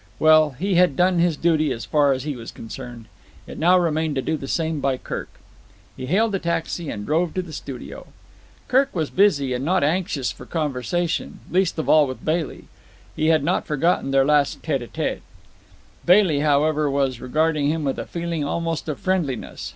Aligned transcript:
Well, 0.17 0.55
he 0.57 0.73
had 0.73 0.95
done 0.95 1.19
his 1.19 1.37
duty 1.37 1.71
as 1.71 1.85
far 1.85 2.11
as 2.11 2.23
he 2.23 2.35
was 2.35 2.49
concerned. 2.51 3.05
It 3.45 3.59
now 3.59 3.77
remained 3.77 4.15
to 4.15 4.23
do 4.23 4.35
the 4.35 4.47
same 4.47 4.79
by 4.79 4.97
Kirk. 4.97 5.29
He 5.95 6.07
hailed 6.07 6.33
a 6.33 6.39
taxi 6.39 6.89
and 6.89 7.05
drove 7.05 7.35
to 7.35 7.43
the 7.43 7.53
studio. 7.53 8.07
Kirk 8.67 8.95
was 8.95 9.11
busy 9.11 9.53
and 9.53 9.63
not 9.63 9.83
anxious 9.83 10.31
for 10.31 10.47
conversation, 10.47 11.39
least 11.51 11.77
of 11.77 11.87
all 11.87 12.07
with 12.07 12.25
Bailey. 12.25 12.63
He 13.15 13.27
had 13.27 13.43
not 13.43 13.67
forgotten 13.67 14.09
their 14.09 14.25
last 14.25 14.63
tete 14.63 14.81
a 14.81 14.87
tete. 14.87 15.21
Bailey, 16.03 16.39
however, 16.39 16.89
was 16.89 17.21
regarding 17.21 17.69
him 17.69 17.83
with 17.83 17.99
a 17.99 18.07
feeling 18.07 18.43
almost 18.43 18.89
of 18.89 18.99
friendliness. 18.99 19.69